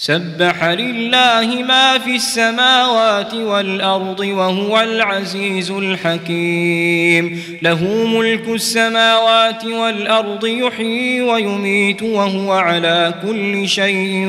سبح 0.00 0.64
لله 0.64 1.62
ما 1.62 1.98
في 1.98 2.16
السماوات 2.16 3.34
والأرض 3.34 4.20
وهو 4.20 4.80
العزيز 4.80 5.70
الحكيم. 5.70 7.42
له 7.62 7.84
ملك 7.84 8.48
السماوات 8.48 9.64
والأرض 9.64 10.46
يحيي 10.46 11.20
ويميت 11.20 12.02
وهو 12.02 12.52
على 12.52 13.14
كل 13.22 13.68
شيء 13.68 14.28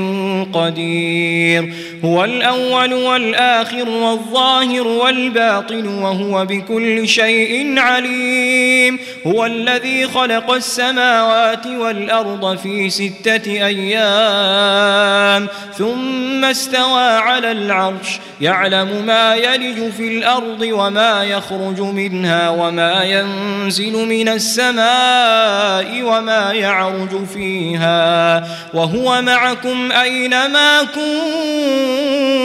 قدير. 0.54 1.74
هو 2.06 2.24
الأول 2.24 2.94
والآخر 2.94 3.90
والظاهر 3.90 4.88
والباطن 4.88 5.88
وهو 5.88 6.46
بكل 6.46 7.08
شيء 7.08 7.80
عليم. 7.80 9.00
هو 9.28 9.46
الذي 9.46 10.08
خلق 10.08 10.52
السماوات 10.52 11.68
والأرض 11.68 12.58
في 12.58 12.90
ستة 12.90 13.66
أيام. 13.68 15.48
ثم 15.78 16.46
استوى 16.46 17.02
على 17.02 17.52
العرش 17.52 18.20
يعلم 18.42 19.06
ما 19.06 19.36
يلج 19.36 19.92
في 19.92 20.18
الأرض 20.18 20.62
وما 20.62 21.24
يخرج 21.24 21.82
منها 21.82 22.50
وما 22.50 23.04
ينزل 23.04 23.94
من 24.08 24.30
السماء 24.30 26.02
وما 26.04 26.54
يعرج 26.54 27.26
فيها. 27.34 28.48
وهو 28.74 29.22
معكم 29.22 29.92
أينما 29.92 30.84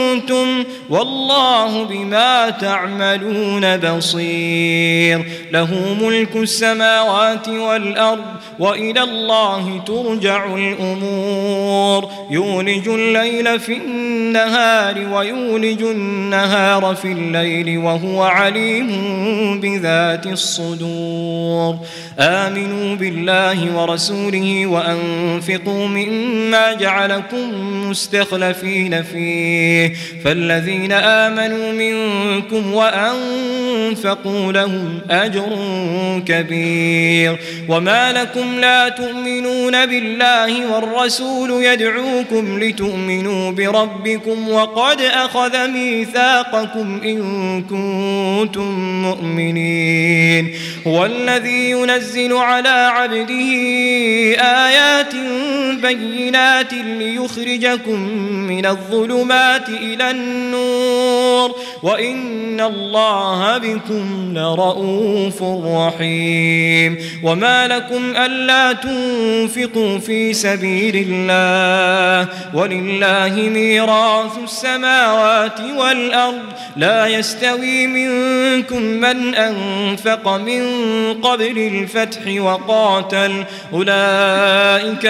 كنتم 0.09 0.63
والله 0.89 1.83
بما 1.83 2.49
تعملون 2.49 3.77
بصير. 3.77 5.25
له 5.51 5.97
ملك 6.01 6.35
السماوات 6.35 7.47
والأرض 7.47 8.25
وإلى 8.59 9.03
الله 9.03 9.83
ترجع 9.85 10.45
الأمور. 10.55 12.09
يولج 12.31 12.87
الليل 13.05 13.59
في 13.59 13.77
النهار 13.77 15.07
ويولج 15.13 15.81
النهار 15.81 16.95
في 17.01 17.11
الليل 17.11 17.77
وهو 17.77 18.23
عليم 18.23 19.59
بذات 19.59 20.25
الصدور. 20.25 21.75
آمنوا 22.19 22.95
بالله 22.95 23.77
ورسوله 23.77 24.65
وأنفقوا 24.65 25.87
مما 25.87 26.73
جعلكم 26.73 27.49
مستخلفين 27.89 29.03
فيه. 29.03 29.93
فالذين 30.23 30.91
آمنوا 30.91 31.71
منكم 31.71 32.73
وأنفقوا 32.73 34.51
لهم 34.51 34.99
أجر 35.09 35.57
كبير. 36.25 37.39
وما 37.69 38.11
لكم 38.11 38.59
لا 38.59 38.89
تؤمنون 38.89 39.85
بالله 39.85 40.73
والرسول 40.73 41.63
يدعوكم 41.63 42.59
لتؤمنوا 42.59 42.94
بربكم 43.51 44.49
وقد 44.49 45.01
اخذ 45.01 45.67
ميثاقكم 45.67 47.01
ان 47.03 47.61
كنتم 47.61 49.01
مؤمنين 49.01 50.53
هو 50.87 51.05
الذي 51.05 51.69
ينزل 51.69 52.33
على 52.33 52.69
عبده 52.69 53.51
ايات 54.41 55.13
بينات 55.81 56.73
ليخرجكم 56.73 57.99
من 58.47 58.65
الظلمات 58.65 59.69
إلى 59.69 60.11
النور 60.11 61.55
وإن 61.83 62.61
الله 62.61 63.57
بكم 63.57 64.33
لرؤوف 64.37 65.43
رحيم 65.65 66.97
وما 67.23 67.67
لكم 67.67 68.15
ألا 68.17 68.73
تنفقوا 68.73 69.97
في 69.99 70.33
سبيل 70.33 71.07
الله 71.09 72.29
ولله 72.53 73.49
ميراث 73.53 74.37
السماوات 74.43 75.59
والأرض 75.77 76.43
لا 76.77 77.07
يستوي 77.07 77.87
منكم 77.87 78.81
من 78.81 79.35
أنفق 79.35 80.27
من 80.27 80.63
قبل 81.21 81.57
الفتح 81.57 82.41
وقاتل 82.41 83.43
أولئك 83.73 85.05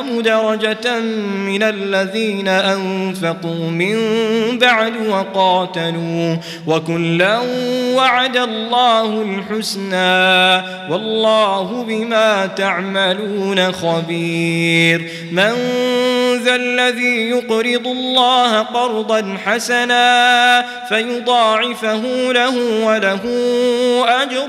اعظم 0.00 0.20
درجة 0.20 1.00
من 1.46 1.62
الذين 1.62 2.48
أنفقوا 2.48 3.70
من 3.70 3.96
بعد 4.58 4.92
وقاتلوا 5.08 6.36
وكلا 6.66 7.40
وعد 7.94 8.36
الله 8.36 9.22
الحسنى 9.22 10.56
والله 10.90 11.84
بما 11.88 12.46
تعملون 12.46 13.72
خبير 13.72 15.10
من 15.32 15.52
ذا 16.36 16.54
الذي 16.54 17.30
يقرض 17.30 17.86
الله 17.86 18.58
قرضا 18.58 19.38
حسنا 19.44 20.64
فيضاعفه 20.88 22.32
له 22.32 22.56
وله 22.84 23.20
أجر 24.22 24.48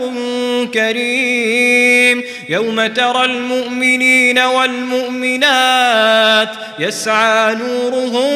كريم. 0.74 2.24
يوم 2.50 2.88
ترى 2.88 3.26
المؤمنين 3.26 4.40
والمؤمنات 4.40 6.50
يسعى 6.80 7.56
نورهم 7.56 8.32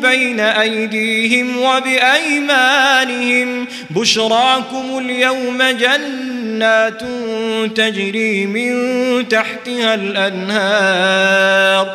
بين 0.00 0.40
أيديهم 0.40 1.62
وبأيمانهم. 1.62 3.66
بشراكم 3.90 4.98
اليوم 4.98 5.62
جنات 5.62 7.02
تجري 7.76 8.46
من 8.46 9.28
تحتها 9.28 9.94
الأنهار. 9.94 11.94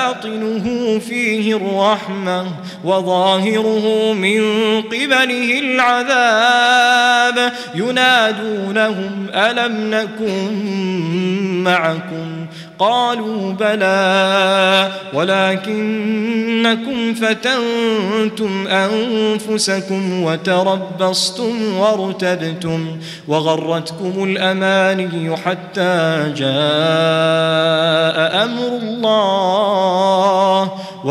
باطنه 0.00 0.98
فيه 0.98 1.56
الرحمة 1.56 2.46
وظاهره 2.84 4.12
من 4.12 4.42
قبله 4.82 5.58
العذاب. 5.58 7.52
ينادونهم 7.74 9.26
ألم 9.34 9.90
نكن 9.90 10.52
معكم؟ 11.64 12.46
قالوا 12.78 13.52
بلى 13.52 14.88
ولكنكم 15.14 17.14
فتنتم 17.14 18.66
أنفسكم 18.66 20.22
وتربصتم 20.22 21.76
وارتبتم 21.76 22.96
وغرتكم 23.28 24.24
الأماني 24.24 25.36
حتى 25.36 26.32
جاء 26.36 26.50
أمر 28.44 28.78
الله. 28.82 29.39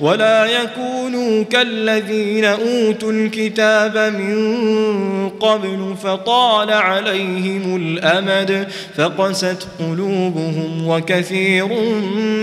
ولا 0.00 0.44
يكونوا 0.44 1.44
كالذين 1.44 2.44
أوتوا 2.44 3.12
الكتاب 3.12 3.98
من 3.98 5.28
قبل 5.28 5.94
فطال 6.02 6.70
عليهم 6.70 7.76
الأمد 7.76 8.68
فقست 8.96 9.68
قلوبهم 9.78 10.88
وكثير 10.88 11.68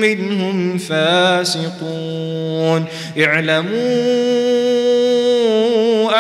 منهم 0.02 0.78
فاسقون. 0.78 2.86
اعلموا 3.20 3.76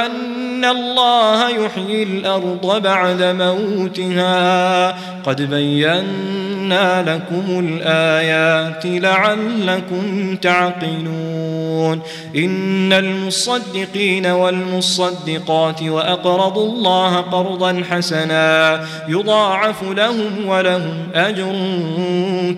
أن 0.05 0.24
أن 0.65 0.77
الله 0.77 1.49
يحيي 1.49 2.03
الأرض 2.03 2.81
بعد 2.83 3.23
موتها 3.23 4.95
قد 5.25 5.41
بينا 5.41 7.03
لكم 7.03 7.59
الآيات 7.59 8.85
لعلكم 8.85 10.35
تعقلون 10.35 12.01
إن 12.35 12.93
المصدقين 12.93 14.25
والمصدقات 14.25 15.83
وأقرضوا 15.83 16.65
الله 16.73 17.17
قرضا 17.17 17.83
حسنا 17.91 18.81
يضاعف 19.07 19.83
لهم 19.83 20.45
ولهم 20.45 21.07
أجر 21.15 21.55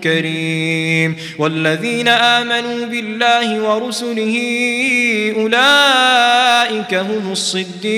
كريم 0.04 1.16
والذين 1.38 2.08
آمنوا 2.08 2.86
بالله 2.86 3.60
ورسله 3.60 4.36
أولئك 5.36 6.94
هم 6.94 7.32
الصديقون 7.32 7.97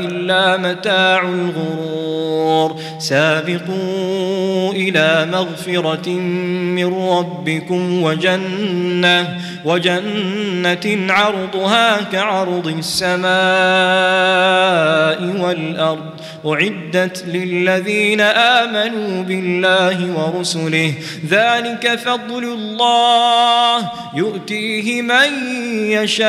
إلا 0.00 0.56
متاع 0.56 1.22
الغرور. 1.22 2.80
سابقوا 2.98 4.72
إلى 4.72 5.26
مغفرة 5.32 6.08
من 6.08 7.08
ربكم 7.08 8.02
وجنة 8.02 9.38
وجنة 9.64 11.12
عرضها 11.12 12.02
كعرض 12.12 12.66
السماء 12.66 13.28
والأرض. 15.44 16.10
أعدت 16.46 17.24
للذين 17.26 18.20
آمنوا 18.20 19.22
بالله 19.22 20.12
ورسله. 20.16 20.94
ذلك 21.30 21.98
فضل 22.04 22.44
الله 22.44 23.90
يؤتيه 24.14 25.02
من 25.02 25.30
يشاء. 25.90 26.28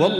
والله 0.00 0.19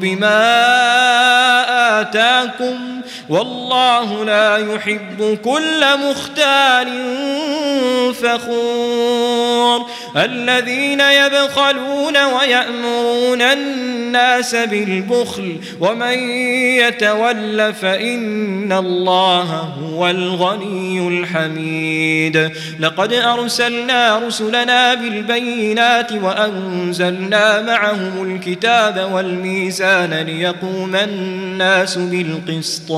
بما 0.00 0.40
آتاكم 2.00 3.00
والله 3.28 4.24
لا 4.24 4.56
يحب 4.56 5.38
كل 5.44 5.84
مختال 6.10 6.88
فخور. 8.12 9.86
الذين 10.16 11.00
يبخلون 11.00 12.16
ويأمرون 12.16 13.42
الناس 13.42 14.54
بالبخل 14.54 15.56
ومن 15.80 16.18
يتول 16.78 17.74
فإن 17.74 18.72
الله 18.72 19.74
هو 19.82 20.10
الغني 20.10 21.08
الحميد. 21.08 22.50
لقد 22.80 23.12
أرسلنا 23.12 24.18
رسلنا 24.18 24.94
بالبينات 24.94 26.12
وأنزلنا 26.12 27.62
معهم 27.62 28.34
الكتاب 28.34 29.10
والميزان 29.12 30.14
ليقوم 30.14 30.96
الناس 30.96 31.98
بالقسط 31.98 32.90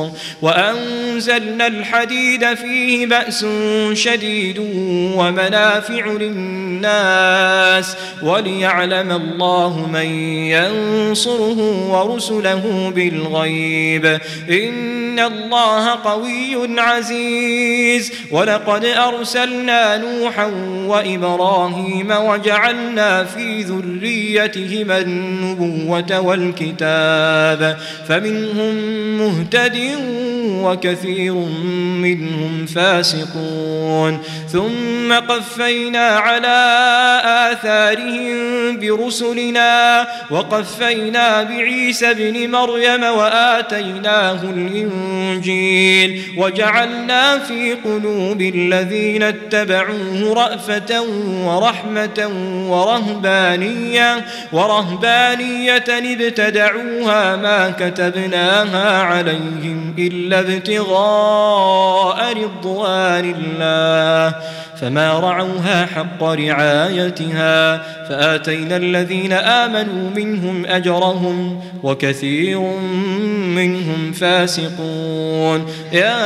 وأنزلنا 0.42 1.66
الحديد 1.66 2.54
فيه 2.54 3.06
بأس 3.06 3.46
شديد 3.92 4.58
ومنافع 5.16 6.06
للناس 6.06 7.96
وليعلم 8.22 9.10
الله 9.12 9.88
من 9.92 10.06
ينصره 10.46 11.58
ورسله 11.90 12.92
بالغيب. 12.94 14.18
إن 14.50 15.20
الله 15.20 15.90
قوي 15.90 16.80
عزيز. 16.80 18.12
ولقد 18.30 18.84
أرسلنا 18.84 19.96
نوحا 19.96 20.46
وإبراهيم 20.86 22.10
وجعلنا 22.10 23.24
في 23.24 23.62
ذريتهما 23.62 24.98
النبوة 24.98 26.20
والكتاب. 26.20 27.76
فمنهم 28.08 28.74
مهتد 29.18 29.76
وكثير 30.62 31.34
منهم 32.02 32.66
فاسقون. 32.66 34.18
ثم 34.52 35.12
قفينا 35.12 36.08
على 36.08 36.70
آثارهم 37.52 38.80
برسلنا 38.80 40.06
وقفينا 40.30 41.42
بعيسى 41.42 42.10
ابن 42.10 42.50
مريم 42.50 43.02
وآتيناه 43.02 44.42
الإنجيل 44.42 46.22
وجعلنا 46.36 47.38
في 47.38 47.72
قلوب 47.72 48.42
الذين 48.42 49.22
اتبعوه 49.22 50.34
رأفة 50.34 51.02
ورحمة 51.44 52.30
ورهبانية 52.68 54.24
ورهبانية 54.52 55.84
ابتدعوها 55.88 57.36
ما 57.36 57.70
كتبناها 57.70 59.02
عليهم 59.02 59.94
إلا 59.98 60.29
ابتغاء 60.38 62.18
رضوان 62.36 63.34
الله. 63.38 64.34
فما 64.80 65.20
رعوها 65.20 65.86
حق 65.86 66.22
رعايتها. 66.22 67.76
فآتينا 68.08 68.76
الذين 68.76 69.32
آمنوا 69.32 70.10
منهم 70.16 70.66
أجرهم 70.66 71.60
وكثير 71.82 72.60
منهم 73.54 74.12
فاسقون. 74.12 75.66
يا 75.92 76.20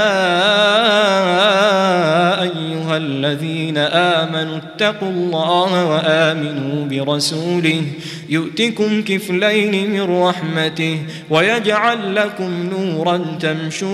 أيها 2.42 2.96
الذين 2.96 3.78
آمنوا 3.78 4.56
اتقوا 4.56 5.11
الله 5.11 5.84
وآمنوا 5.84 6.87
برسوله. 6.87 7.82
يؤتكم 8.28 9.02
كفلين 9.02 9.90
من 9.90 10.23
رحمته 10.23 10.99
ويجعل 11.30 12.14
لكم 12.14 12.70
نورا 12.70 13.25
تمشون 13.40 13.93